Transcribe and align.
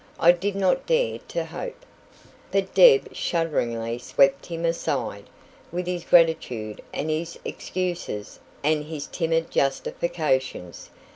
"I 0.19 0.31
did 0.31 0.55
not 0.55 0.87
dare 0.87 1.19
to 1.27 1.45
hope" 1.45 1.85
But 2.51 2.73
Deb 2.73 3.13
shudderingly 3.13 3.99
swept 3.99 4.47
him 4.47 4.65
aside, 4.65 5.25
with 5.71 5.85
his 5.85 6.05
gratitude 6.05 6.81
and 6.91 7.11
his 7.11 7.37
excuses 7.45 8.39
and 8.63 8.85
his 8.85 9.05
timid 9.05 9.51
justifications. 9.51 10.89